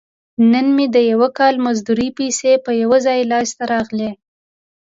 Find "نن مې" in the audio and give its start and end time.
0.51-0.85